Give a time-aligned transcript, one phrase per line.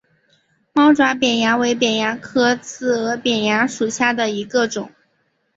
[0.73, 4.91] 猫爪扁蚜为扁蚜科刺额扁蚜属下的一个种。